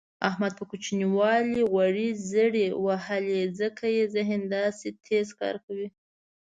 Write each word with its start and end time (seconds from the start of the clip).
احمد 0.29 0.51
په 0.59 0.63
کوچینوالي 0.71 1.59
غوړې 1.71 2.07
زېړې 2.29 2.67
وهلي 2.85 3.41
ځکه 3.59 3.85
یې 3.95 4.03
ذهن 4.15 4.41
داسې 4.55 4.87
تېز 5.05 5.27
کار 5.39 5.55
کوي. 5.65 5.87